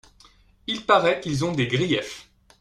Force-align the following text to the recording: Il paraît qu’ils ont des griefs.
Il 0.65 0.83
paraît 0.83 1.19
qu’ils 1.19 1.45
ont 1.45 1.51
des 1.51 1.67
griefs. 1.67 2.27